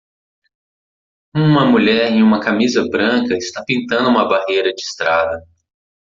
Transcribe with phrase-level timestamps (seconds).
[1.35, 5.45] Uma mulher em uma camisa branca está pintando uma barreira de estrada.